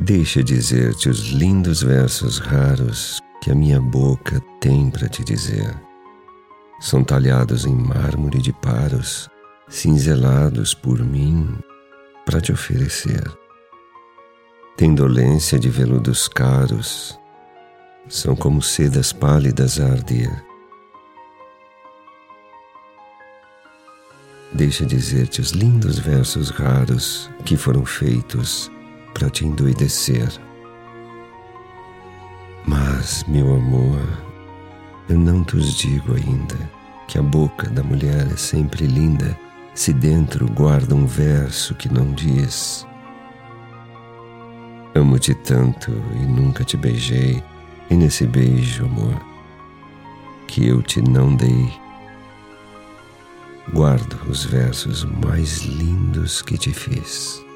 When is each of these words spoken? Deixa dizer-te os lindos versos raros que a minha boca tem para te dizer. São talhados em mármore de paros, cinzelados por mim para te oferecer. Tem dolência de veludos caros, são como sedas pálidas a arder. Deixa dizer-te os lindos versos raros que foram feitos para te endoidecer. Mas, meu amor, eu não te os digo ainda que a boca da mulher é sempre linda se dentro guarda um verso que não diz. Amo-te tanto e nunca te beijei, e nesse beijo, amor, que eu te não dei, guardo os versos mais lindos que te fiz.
Deixa 0.00 0.44
dizer-te 0.44 1.08
os 1.08 1.30
lindos 1.30 1.82
versos 1.82 2.38
raros 2.38 3.20
que 3.42 3.50
a 3.50 3.54
minha 3.54 3.80
boca 3.80 4.40
tem 4.60 4.88
para 4.90 5.08
te 5.08 5.24
dizer. 5.24 5.76
São 6.78 7.02
talhados 7.02 7.66
em 7.66 7.74
mármore 7.74 8.40
de 8.40 8.52
paros, 8.52 9.28
cinzelados 9.68 10.72
por 10.72 11.04
mim 11.04 11.58
para 12.24 12.40
te 12.40 12.52
oferecer. 12.52 13.24
Tem 14.76 14.94
dolência 14.94 15.58
de 15.58 15.68
veludos 15.68 16.28
caros, 16.28 17.18
são 18.08 18.36
como 18.36 18.62
sedas 18.62 19.12
pálidas 19.12 19.80
a 19.80 19.86
arder. 19.86 20.44
Deixa 24.52 24.86
dizer-te 24.86 25.40
os 25.40 25.50
lindos 25.50 25.98
versos 25.98 26.50
raros 26.50 27.28
que 27.44 27.56
foram 27.56 27.84
feitos 27.84 28.70
para 29.18 29.28
te 29.28 29.44
endoidecer. 29.44 30.28
Mas, 32.64 33.24
meu 33.26 33.56
amor, 33.56 34.00
eu 35.08 35.18
não 35.18 35.42
te 35.42 35.56
os 35.56 35.74
digo 35.74 36.14
ainda 36.14 36.56
que 37.08 37.18
a 37.18 37.22
boca 37.22 37.68
da 37.68 37.82
mulher 37.82 38.28
é 38.30 38.36
sempre 38.36 38.86
linda 38.86 39.36
se 39.74 39.92
dentro 39.92 40.46
guarda 40.46 40.94
um 40.94 41.04
verso 41.04 41.74
que 41.74 41.92
não 41.92 42.12
diz. 42.12 42.86
Amo-te 44.94 45.34
tanto 45.34 45.90
e 46.14 46.26
nunca 46.26 46.62
te 46.62 46.76
beijei, 46.76 47.42
e 47.90 47.94
nesse 47.94 48.26
beijo, 48.26 48.84
amor, 48.84 49.20
que 50.46 50.66
eu 50.66 50.80
te 50.82 51.00
não 51.02 51.34
dei, 51.34 51.72
guardo 53.72 54.16
os 54.28 54.44
versos 54.44 55.04
mais 55.04 55.62
lindos 55.62 56.40
que 56.42 56.56
te 56.56 56.72
fiz. 56.72 57.47